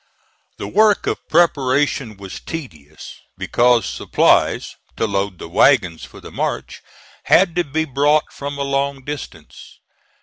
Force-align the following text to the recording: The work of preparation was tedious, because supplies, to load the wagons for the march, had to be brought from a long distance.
The 0.57 0.67
work 0.67 1.05
of 1.05 1.29
preparation 1.29 2.17
was 2.17 2.39
tedious, 2.39 3.21
because 3.37 3.85
supplies, 3.85 4.75
to 4.97 5.05
load 5.05 5.37
the 5.37 5.47
wagons 5.47 6.05
for 6.05 6.19
the 6.19 6.31
march, 6.31 6.81
had 7.25 7.55
to 7.57 7.63
be 7.63 7.85
brought 7.85 8.33
from 8.33 8.57
a 8.57 8.63
long 8.63 9.03
distance. 9.05 9.77